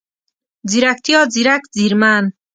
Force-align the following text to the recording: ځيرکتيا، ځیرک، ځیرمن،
ځيرکتيا، 0.69 1.19
ځیرک، 1.33 1.63
ځیرمن، 1.75 2.23